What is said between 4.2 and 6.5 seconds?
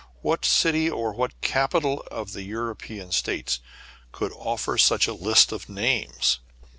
offer such a list of names